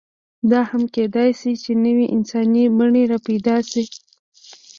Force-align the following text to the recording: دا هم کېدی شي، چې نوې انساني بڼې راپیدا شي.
دا 0.51 0.61
هم 0.69 0.83
کېدی 0.95 1.29
شي، 1.39 1.51
چې 1.63 1.71
نوې 1.85 2.05
انساني 2.15 2.63
بڼې 2.77 3.03
راپیدا 3.11 3.57
شي. 3.69 3.83